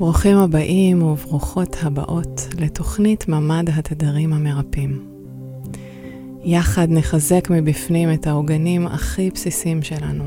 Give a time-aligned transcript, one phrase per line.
[0.00, 5.06] ברוכים הבאים וברוכות הבאות לתוכנית ממד התדרים המרפאים.
[6.44, 10.24] יחד נחזק מבפנים את העוגנים הכי בסיסיים שלנו,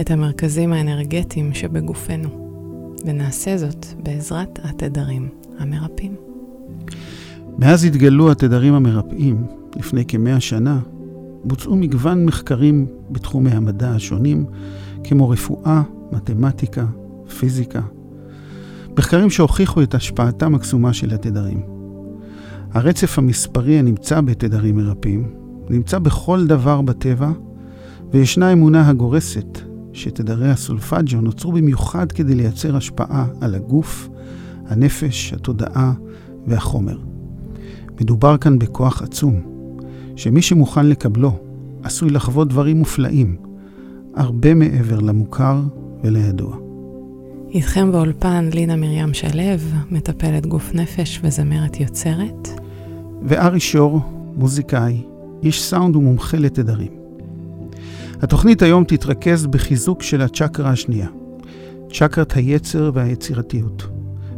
[0.00, 2.28] את המרכזים האנרגטיים שבגופנו,
[3.06, 5.28] ונעשה זאת בעזרת התדרים
[5.58, 6.14] המרפאים.
[7.58, 10.80] מאז התגלו התדרים המרפאים, לפני כמאה שנה,
[11.44, 14.44] בוצעו מגוון מחקרים בתחומי המדע השונים,
[15.04, 16.86] כמו רפואה, מתמטיקה,
[17.38, 17.80] פיזיקה.
[19.00, 21.62] מחקרים שהוכיחו את השפעתם הקסומה של התדרים.
[22.72, 25.30] הרצף המספרי הנמצא בתדרים מרפאים
[25.70, 27.30] נמצא בכל דבר בטבע,
[28.10, 29.58] וישנה אמונה הגורסת
[29.92, 34.08] שתדרי הסולפג'ו נוצרו במיוחד כדי לייצר השפעה על הגוף,
[34.66, 35.92] הנפש, התודעה
[36.46, 36.98] והחומר.
[38.00, 39.40] מדובר כאן בכוח עצום,
[40.16, 41.38] שמי שמוכן לקבלו
[41.82, 43.36] עשוי לחוות דברים מופלאים,
[44.16, 45.60] הרבה מעבר למוכר
[46.04, 46.69] ולידוע.
[47.54, 49.42] איתכם באולפן לינה מרים שלו,
[49.90, 52.48] מטפלת גוף נפש וזמרת יוצרת.
[53.22, 54.00] וארי שור,
[54.36, 55.02] מוזיקאי,
[55.42, 56.92] איש סאונד ומומחה לתדרים.
[58.22, 61.08] התוכנית היום תתרכז בחיזוק של הצ'קרה השנייה,
[61.92, 63.86] צ'קרת היצר והיצירתיות,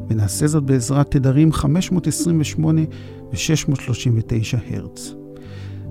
[0.09, 2.81] ונעשה זאת בעזרת תדרים 528
[3.33, 5.15] ו-639 הרץ.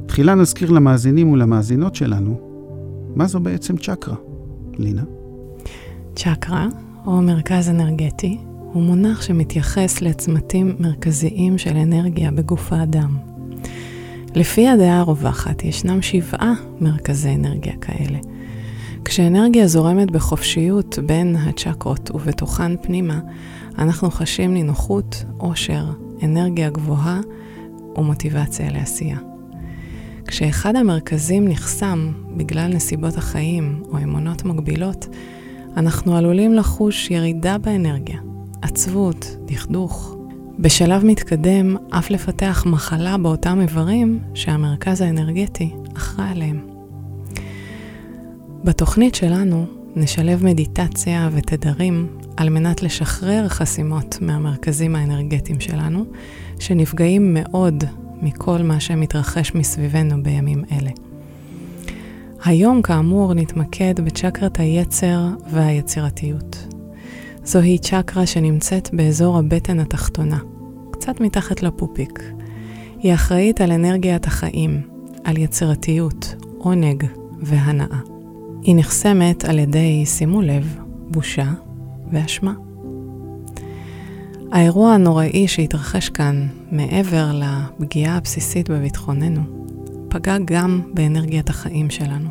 [0.06, 2.40] תחילה נזכיר למאזינים ולמאזינות שלנו,
[3.16, 4.16] מה זו בעצם צ'קרה?
[4.78, 5.04] לינה?
[6.16, 6.68] צ'קרה,
[7.06, 8.38] או מרכז אנרגטי,
[8.74, 13.18] הוא מונח שמתייחס לצמתים מרכזיים של אנרגיה בגוף האדם.
[14.36, 18.20] לפי הדעה הרווחת, ישנם שבעה מרכזי אנרגיה כאלה.
[19.06, 23.20] כשאנרגיה זורמת בחופשיות בין הצ'קרות ובתוכן פנימה,
[23.78, 25.86] אנחנו חשים נינוחות, עושר,
[26.24, 27.20] אנרגיה גבוהה
[27.96, 29.18] ומוטיבציה לעשייה.
[30.28, 35.08] כשאחד המרכזים נחסם בגלל נסיבות החיים או אמונות מגבילות,
[35.78, 38.20] אנחנו עלולים לחוש ירידה באנרגיה,
[38.62, 40.16] עצבות, דכדוך.
[40.60, 46.68] בשלב מתקדם, אף לפתח מחלה באותם איברים שהמרכז האנרגטי אחראי עליהם.
[48.64, 49.66] בתוכנית שלנו
[49.96, 52.08] נשלב מדיטציה ותדרים
[52.38, 56.06] על מנת לשחרר חסימות מהמרכזים האנרגטיים שלנו,
[56.60, 57.84] שנפגעים מאוד
[58.22, 61.11] מכל מה שמתרחש מסביבנו בימים אלה.
[62.46, 66.68] היום, כאמור, נתמקד בצ'קרת היצר והיצירתיות.
[67.44, 70.40] זוהי צ'קרה שנמצאת באזור הבטן התחתונה,
[70.92, 72.24] קצת מתחת לפופיק.
[73.00, 74.82] היא אחראית על אנרגיית החיים,
[75.24, 77.06] על יצירתיות, עונג
[77.42, 78.00] והנאה.
[78.62, 80.78] היא נחסמת על ידי, שימו לב,
[81.10, 81.52] בושה
[82.12, 82.54] ואשמה.
[84.52, 89.61] האירוע הנוראי שהתרחש כאן, מעבר לפגיעה הבסיסית בביטחוננו,
[90.12, 92.30] פגע גם באנרגיית החיים שלנו,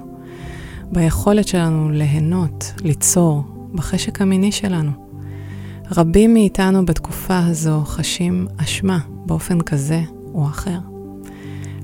[0.92, 4.91] ביכולת שלנו ליהנות, ליצור, בחשק המיני שלנו.
[5.96, 10.02] רבים מאיתנו בתקופה הזו חשים אשמה באופן כזה
[10.34, 10.78] או אחר.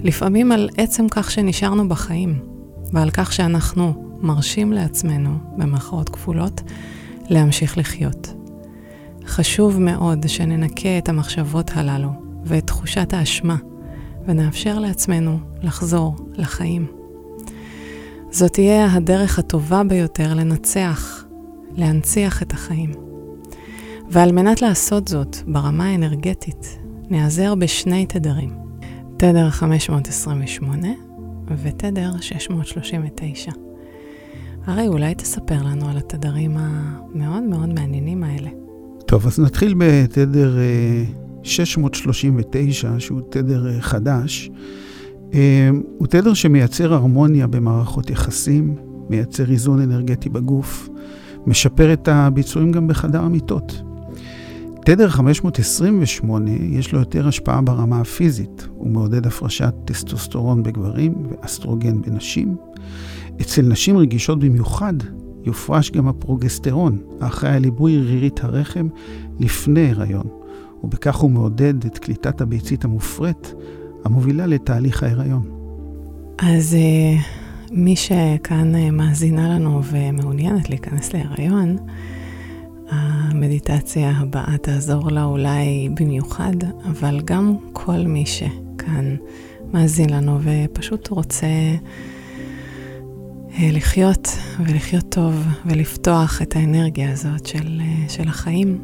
[0.02, 2.38] לפעמים על עצם כך שנשארנו בחיים,
[2.92, 6.62] ועל כך שאנחנו מרשים לעצמנו, במרכאות כפולות,
[7.28, 8.34] להמשיך לחיות.
[9.26, 12.10] חשוב מאוד שננקה את המחשבות הללו
[12.44, 13.56] ואת תחושת האשמה,
[14.26, 16.86] ונאפשר לעצמנו לחזור לחיים.
[18.30, 21.24] זאת תהיה הדרך הטובה ביותר לנצח,
[21.76, 22.92] להנציח את החיים.
[24.10, 26.78] ועל מנת לעשות זאת ברמה האנרגטית,
[27.10, 28.50] נעזר בשני תדרים,
[29.16, 30.88] תדר 528
[31.62, 33.52] ותדר 639.
[34.66, 38.50] הרי אולי תספר לנו על התדרים המאוד מאוד מעניינים האלה.
[39.06, 40.58] טוב, אז נתחיל בתדר
[41.46, 44.50] 639, אה, שהוא תדר אה, חדש.
[45.34, 48.74] אה, הוא תדר שמייצר הרמוניה במערכות יחסים,
[49.10, 50.88] מייצר איזון אנרגטי בגוף,
[51.46, 53.82] משפר את הביצועים גם בחדר המיטות.
[54.84, 62.56] תדר 528 יש לו יותר השפעה ברמה הפיזית, הוא מעודד הפרשת טסטוסטרון בגברים ואסטרוגן בנשים.
[63.40, 64.94] אצל נשים רגישות במיוחד
[65.44, 68.88] יופרש גם הפרוגסטרון, האחראי על עיבוי רירית הרחם
[69.40, 70.26] לפני הריון,
[70.84, 73.54] ובכך הוא מעודד את קליטת הביצית המופרית,
[74.04, 75.50] המובילה לתהליך ההיריון.
[76.38, 77.22] אז uh,
[77.72, 81.76] מי שכאן uh, מאזינה לנו ומעוניינת להיכנס להיריון,
[82.90, 86.56] המדיטציה הבאה תעזור לה אולי במיוחד,
[86.90, 89.16] אבל גם כל מי שכאן
[89.72, 91.46] מאזין לנו ופשוט רוצה
[93.58, 94.28] אה, לחיות
[94.66, 98.78] ולחיות טוב ולפתוח את האנרגיה הזאת של, אה, של החיים.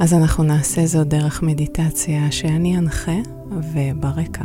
[0.00, 3.16] אז אנחנו נעשה זאת דרך מדיטציה שאני אנחה,
[3.50, 4.44] וברקע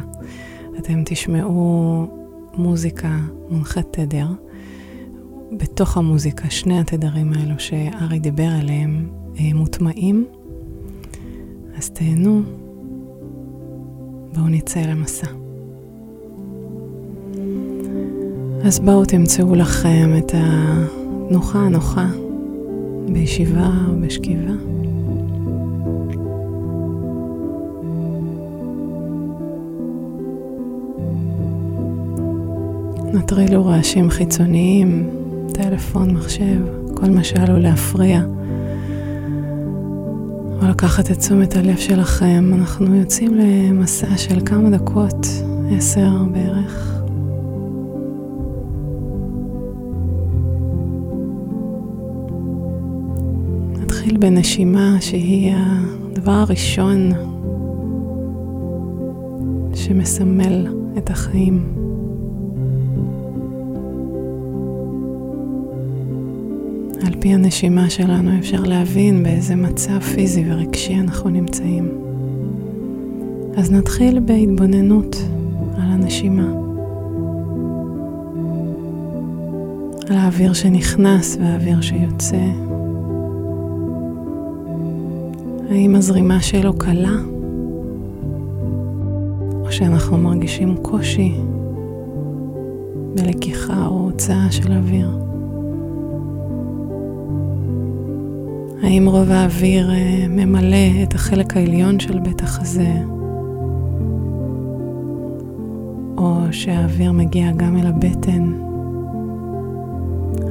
[0.78, 2.08] אתם תשמעו
[2.54, 3.20] מוזיקה
[3.50, 4.28] מונחת תדר.
[5.58, 9.10] בתוך המוזיקה, שני התדרים האלו שארי דיבר עליהם,
[9.40, 10.26] אה, מוטמעים.
[11.78, 12.42] אז תהנו,
[14.34, 15.28] בואו נצא למסע.
[18.64, 22.08] אז בואו תמצאו לכם את התנוחה הנוחה
[23.14, 24.54] בישיבה או בשכיבה.
[33.16, 35.10] נטרילו רעשים חיצוניים,
[35.54, 36.62] טלפון, מחשב,
[36.94, 38.22] כל מה שעלול להפריע.
[40.62, 45.28] או לקחת את תשומת הלב שלכם, אנחנו יוצאים למסע של כמה דקות,
[45.72, 47.02] עשר בערך.
[53.82, 57.12] נתחיל בנשימה שהיא הדבר הראשון
[59.74, 61.85] שמסמל את החיים.
[67.06, 71.90] על פי הנשימה שלנו אפשר להבין באיזה מצב פיזי ורגשי אנחנו נמצאים.
[73.58, 75.16] אז נתחיל בהתבוננות
[75.76, 76.52] על הנשימה.
[80.10, 82.46] על האוויר שנכנס והאוויר שיוצא.
[85.70, 87.16] האם הזרימה שלו קלה?
[89.62, 91.34] או שאנחנו מרגישים קושי
[93.16, 95.25] בלקיחה או הוצאה של אוויר?
[98.86, 102.94] האם רוב האוויר אה, ממלא את החלק העליון של בית החזה,
[106.18, 108.54] או שהאוויר מגיע גם אל הבטן?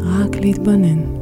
[0.00, 1.13] רק להתבונן.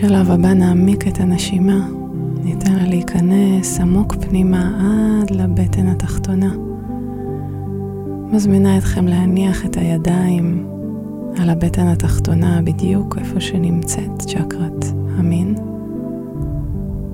[0.00, 1.88] בשלב הבא נעמיק את הנשימה,
[2.44, 4.70] ניתן לה להיכנס עמוק פנימה
[5.22, 6.54] עד לבטן התחתונה.
[8.32, 10.66] מזמינה אתכם להניח את הידיים
[11.36, 14.84] על הבטן התחתונה, בדיוק איפה שנמצאת צ'קרת
[15.18, 15.54] המין,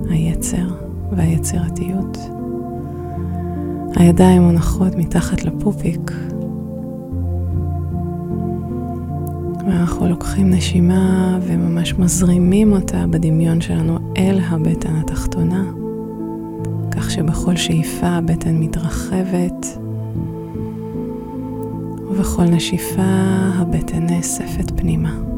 [0.09, 0.67] היצר
[1.11, 2.17] והיצירתיות.
[3.95, 6.11] הידיים מונחות מתחת לפופיק,
[9.67, 15.63] ואנחנו לוקחים נשימה וממש מזרימים אותה בדמיון שלנו אל הבטן התחתונה,
[16.91, 19.77] כך שבכל שאיפה הבטן מתרחבת,
[22.09, 23.03] ובכל נשיפה
[23.55, 25.36] הבטן נאספת פנימה.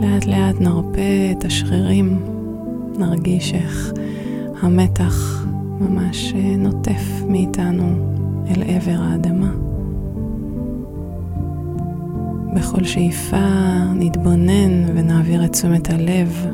[0.00, 2.18] לאט לאט נרפה את השרירים,
[2.98, 3.92] נרגיש איך
[4.62, 5.44] המתח
[5.80, 7.84] ממש אה, נוטף מאיתנו
[8.48, 9.50] אל עבר האדמה.
[12.54, 13.46] בכל שאיפה
[13.94, 16.46] נתבונן ונעביר את תשומת הלב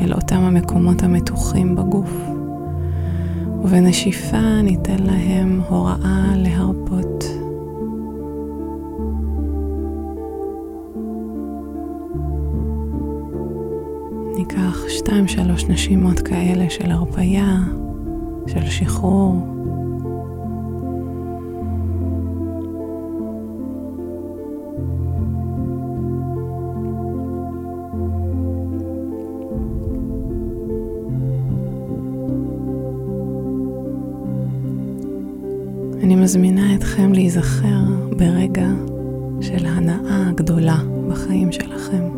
[0.00, 2.12] אל אותם המקומות המתוחים בגוף,
[3.64, 7.43] ובנשיפה ניתן להם הוראה להרפות.
[14.56, 17.56] ניקח שתיים שלוש נשימות כאלה של הרפייה,
[18.46, 19.34] של שחרור.
[36.02, 37.84] אני מזמינה אתכם להיזכר
[38.16, 38.68] ברגע
[39.40, 42.13] של הנאה גדולה בחיים שלכם.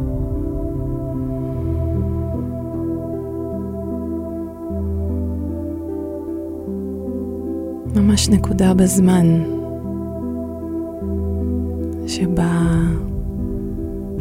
[7.97, 9.27] ממש נקודה בזמן
[12.07, 12.53] שבה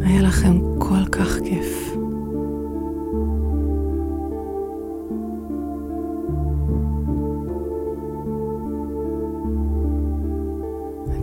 [0.00, 1.96] היה לכם כל כך כיף.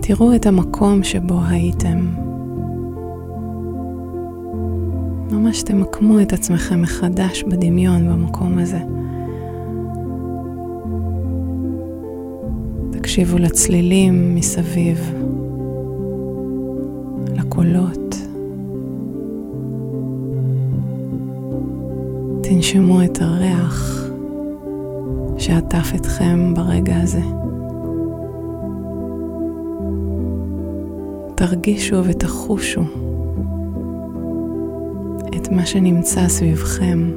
[0.01, 2.07] תראו את המקום שבו הייתם.
[5.31, 8.79] ממש תמקמו את עצמכם מחדש בדמיון במקום הזה.
[13.13, 15.13] תקשיבו לצלילים מסביב,
[17.35, 18.15] לקולות.
[22.43, 24.07] תנשמו את הריח
[25.37, 27.21] שעטף אתכם ברגע הזה.
[31.35, 32.81] תרגישו ותחושו
[35.35, 37.11] את מה שנמצא סביבכם.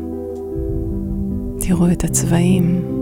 [1.58, 2.95] תראו את הצבעים.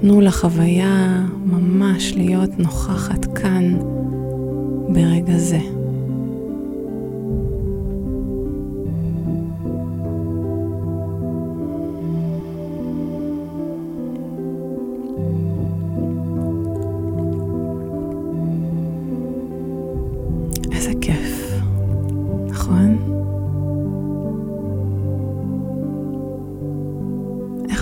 [0.00, 3.78] תנו לחוויה ממש להיות נוכחת כאן
[4.88, 5.58] ברגע זה.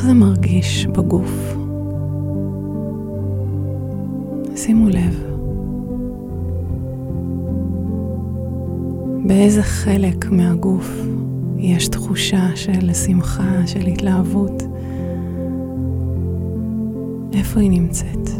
[0.06, 1.55] זה מרגיש בגוף?
[4.66, 5.22] שימו לב.
[9.26, 10.90] באיזה חלק מהגוף
[11.58, 14.62] יש תחושה של שמחה, של התלהבות?
[17.32, 18.30] איפה היא נמצאת?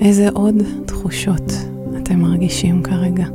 [0.00, 0.54] איזה עוד
[0.86, 1.52] תחושות
[1.98, 3.26] אתם מרגישים כרגע?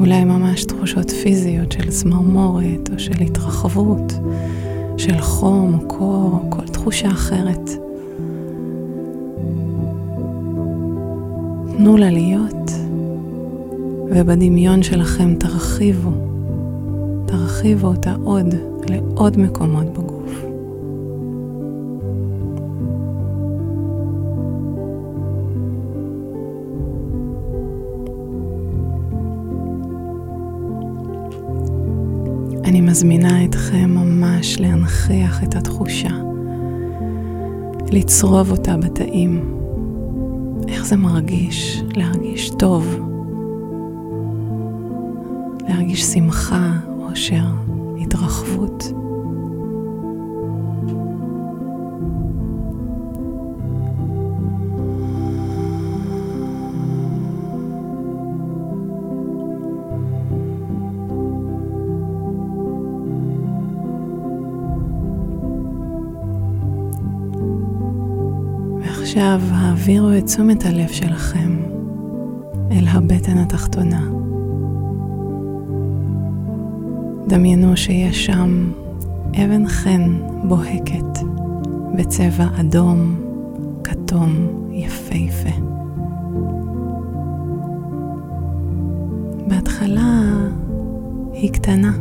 [0.00, 4.12] אולי ממש תחושות פיזיות של צמרמורת או של התרחבות,
[4.96, 7.70] של חום או קור או כל תחושה אחרת.
[11.76, 12.70] תנו לה להיות,
[14.10, 16.10] ובדמיון שלכם תרחיבו,
[17.26, 18.54] תרחיבו אותה עוד
[18.88, 20.05] לעוד מקומות בגוף.
[32.96, 36.08] מזמינה אתכם ממש להנכיח את התחושה,
[37.92, 39.58] לצרוב אותה בתאים.
[40.68, 42.98] איך זה מרגיש להרגיש טוב,
[45.68, 47.44] להרגיש שמחה, אושר,
[48.00, 48.84] התרחבות.
[69.16, 71.56] עכשיו העבירו את תשומת הלב שלכם
[72.70, 74.02] אל הבטן התחתונה.
[77.26, 78.72] דמיינו שיש שם
[79.30, 80.18] אבן חן
[80.48, 81.18] בוהקת
[81.96, 83.16] בצבע אדום,
[83.84, 84.32] כתום,
[84.70, 85.56] יפהפה.
[89.48, 90.22] בהתחלה
[91.32, 91.92] היא קטנה.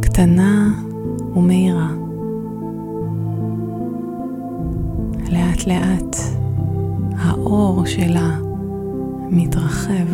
[0.00, 0.81] קטנה
[1.36, 1.88] ומהירה.
[5.30, 6.16] לאט לאט
[7.18, 8.38] האור שלה
[9.30, 10.06] מתרחב,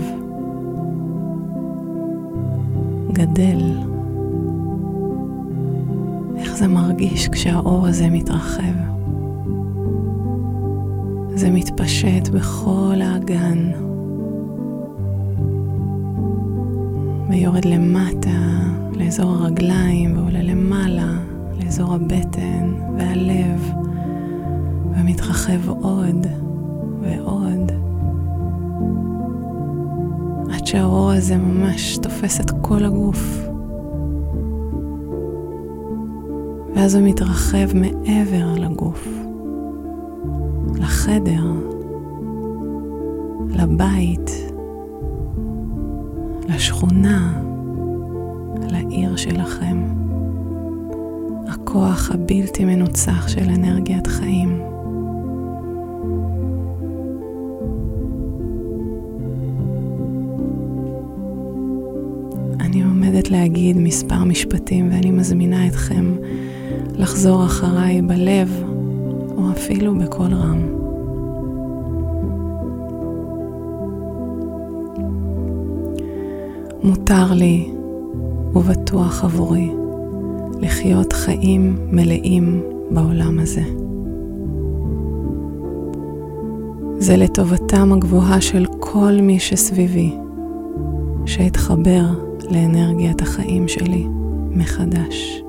[3.13, 3.79] גדל.
[6.37, 8.63] איך זה מרגיש כשהאור הזה מתרחב?
[11.35, 13.88] זה מתפשט בכל האגן
[17.29, 18.59] ויורד למטה
[18.93, 21.13] לאזור הרגליים ועולה למעלה,
[21.65, 23.73] לאזור הבטן והלב,
[24.95, 26.27] ומתרחב עוד
[27.01, 27.73] ועוד,
[30.53, 33.49] עד שהאור הזה ממש תופס את כל הגוף.
[36.75, 39.09] ואז הוא מתרחב מעבר לגוף,
[40.75, 41.45] לחדר,
[43.51, 44.48] לבית,
[46.49, 47.41] לשכונה,
[48.71, 49.83] לעיר שלכם.
[51.49, 54.63] הכוח הבלתי מנוצח של אנרגיית חיים.
[62.61, 66.15] אני עומדת להגיד מספר משפטים ואני מזמינה אתכם
[66.93, 68.63] לחזור אחריי בלב
[69.37, 70.78] או אפילו בקול רם.
[76.83, 77.71] מותר לי
[78.55, 79.71] ובטוח עבורי
[80.61, 83.63] לחיות חיים מלאים בעולם הזה.
[86.99, 90.15] זה לטובתם הגבוהה של כל מי שסביבי,
[91.27, 92.05] שאתחבר
[92.51, 94.07] לאנרגיית החיים שלי
[94.51, 95.43] מחדש.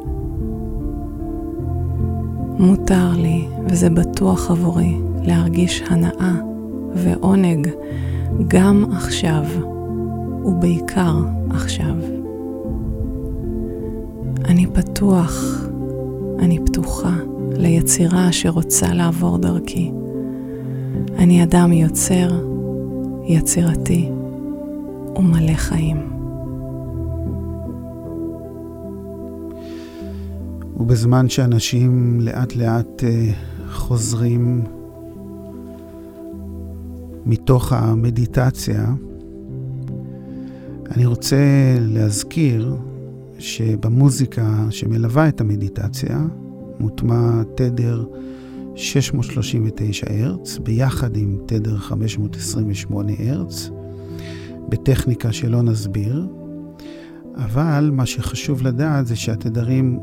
[2.59, 6.33] מותר לי, וזה בטוח עבורי, להרגיש הנאה
[6.95, 7.67] ועונג
[8.47, 9.43] גם עכשיו,
[10.49, 11.15] ובעיקר
[11.49, 11.95] עכשיו.
[14.45, 15.65] אני פתוח,
[16.39, 17.15] אני פתוחה
[17.51, 19.91] ליצירה שרוצה לעבור דרכי.
[21.17, 22.43] אני אדם יוצר,
[23.25, 24.09] יצירתי
[25.15, 25.97] ומלא חיים.
[30.77, 33.31] ובזמן שאנשים לאט לאט אה,
[33.71, 34.63] חוזרים
[37.25, 38.85] מתוך המדיטציה,
[40.91, 41.37] אני רוצה
[41.79, 42.75] להזכיר
[43.39, 46.25] שבמוזיקה שמלווה את המדיטציה
[46.79, 48.05] מוטמע תדר
[48.75, 53.69] 639 הרץ, ביחד עם תדר 528 הרץ,
[54.69, 56.27] בטכניקה שלא נסביר,
[57.35, 59.99] אבל מה שחשוב לדעת זה שהתדרים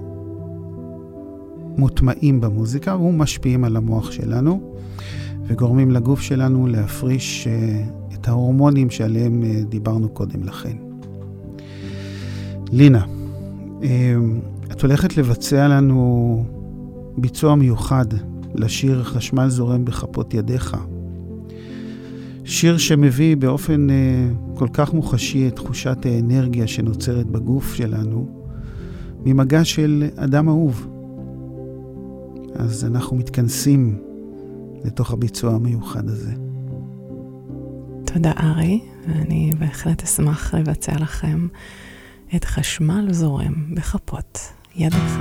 [1.79, 4.75] מוטמעים במוזיקה ומשפיעים על המוח שלנו,
[5.47, 7.85] וגורמים לגוף שלנו להפריש אה,
[8.29, 10.77] ההורמונים שעליהם אה, דיברנו קודם לכן.
[12.73, 13.05] לינה,
[13.83, 14.15] אה,
[14.73, 16.45] את הולכת לבצע לנו
[17.17, 18.07] ביצוע מיוחד
[18.55, 20.77] לשיר חשמל זורם בכפות ידיך.
[22.47, 28.27] שיר שמביא באופן uh, כל כך מוחשי את תחושת האנרגיה שנוצרת בגוף שלנו
[29.25, 30.87] ממגע של אדם אהוב.
[32.55, 33.99] אז אנחנו מתכנסים
[34.85, 36.46] לתוך הביצוע המיוחד הזה.
[38.17, 41.49] תודה, ארי, ואני בהחלט אשמח לבצע לכם
[42.37, 44.39] את חשמל זורם בכפות
[44.77, 45.19] ידיך.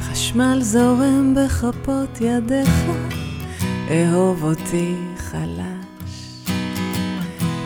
[0.00, 2.70] חשמל זורם בכפות ידיך,
[3.90, 6.46] אהוב אותי חלש.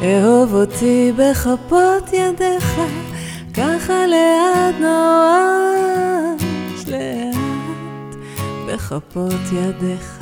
[0.02, 2.80] אהוב אותי בכפות ידיך,
[3.54, 5.64] ככה לאט נואש,
[6.88, 7.33] לאט
[8.74, 10.18] בכפות ידיך,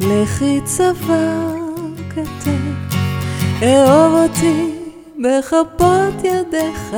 [0.00, 1.54] לכי צבא
[2.10, 2.96] כתף.
[3.62, 4.70] אהוב אותי
[5.18, 6.96] בכפות ידיך,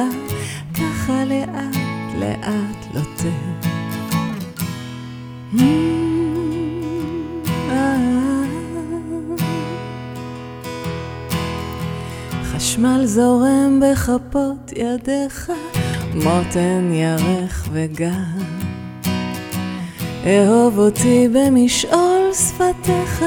[0.75, 1.77] ככה לאט
[2.19, 3.69] לאט לוטף.
[12.45, 15.53] חשמל זורם בכפות ידיך,
[16.15, 18.62] מותן ירך וגן.
[20.27, 23.25] אהוב אותי במשעול שפתיך,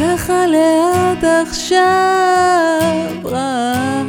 [0.00, 4.06] ככה לאט עכשיו רב.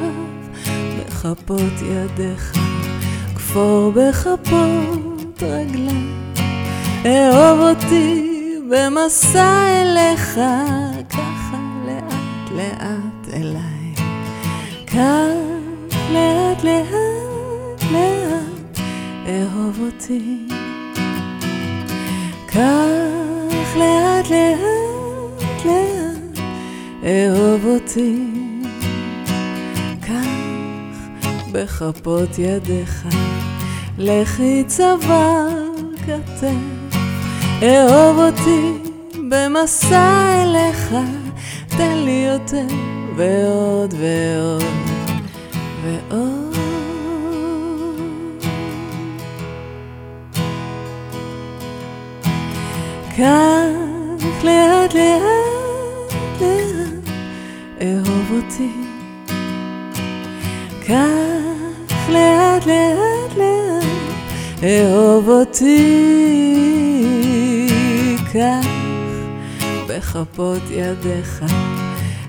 [0.99, 2.53] בכפות ידיך,
[3.35, 6.03] כפור בכפות רגליי.
[7.05, 8.31] אהוב אותי
[8.69, 10.39] במסע אליך,
[11.09, 13.95] ככה לאט לאט אליי.
[14.87, 15.45] כך
[16.11, 18.79] לאט לאט לאט
[19.27, 20.44] אהוב אותי.
[22.55, 26.39] כך לאט לאט לאט
[27.03, 28.27] אהוב אותי.
[30.01, 31.07] כך
[31.51, 33.07] בכפות ידיך,
[33.97, 35.47] לכי צוואר
[36.05, 36.95] כתף.
[37.63, 38.89] אהוב אותי
[39.29, 40.95] במסע אליך,
[41.67, 42.75] תן לי יותר
[43.15, 44.63] ועוד ועוד
[45.83, 46.44] ועוד.
[53.17, 57.09] כך לאט לאט לאט
[57.81, 58.71] אהוב אותי.
[60.81, 66.15] כך לאט לאט לאט אהוב אותי.
[68.33, 68.67] כך
[69.87, 71.45] בכפות ידיך,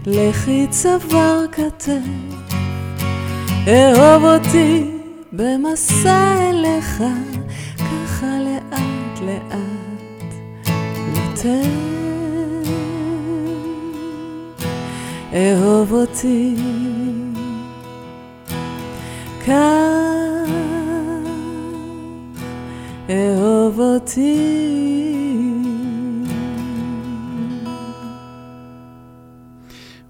[0.07, 1.91] לכי צוואר כתף,
[3.69, 4.91] אהוב אותי
[5.33, 7.03] במסע אליך,
[15.33, 16.57] אהוב אותי
[19.47, 20.51] כך,
[23.11, 24.67] אהוב אותי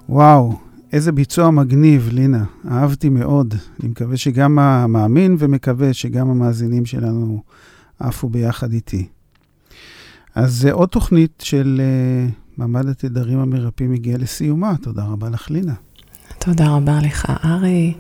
[0.08, 0.52] וואו,
[0.92, 2.44] איזה ביצוע מגניב, לינה.
[2.70, 3.54] אהבתי מאוד.
[3.80, 7.42] אני מקווה שגם המאמין ומקווה שגם המאזינים שלנו
[8.00, 9.06] עפו ביחד איתי.
[10.36, 14.72] אז עוד תוכנית של uh, מעמד התדרים המרפאים הגיעה לסיומה.
[14.82, 15.74] תודה רבה לך, לינה.
[16.38, 17.94] תודה רבה לך, ארי,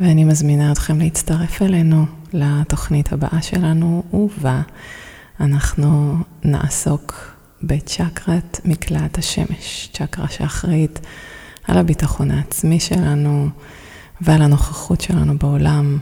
[0.00, 4.62] ואני מזמינה אתכם להצטרף אלינו לתוכנית הבאה שלנו, ובה
[5.40, 7.14] אנחנו נעסוק
[7.62, 11.00] בצ'קרת מקלעת השמש, צ'קרה שאחראית
[11.64, 13.48] על הביטחון העצמי שלנו
[14.20, 15.98] ועל הנוכחות שלנו בעולם.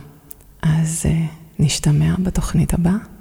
[0.62, 1.08] אז uh,
[1.58, 3.11] נשתמע בתוכנית הבאה.